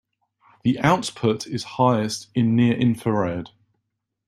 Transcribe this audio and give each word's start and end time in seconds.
The 0.63 0.79
output 0.79 1.45
is 1.45 1.63
highest 1.77 2.29
in 2.33 2.55
the 2.55 2.69
near 2.69 2.75
infrared. 2.75 3.49